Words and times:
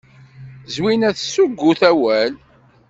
Zwina 0.73 1.09
tessuggut 1.17 1.81
awal. 1.89 2.31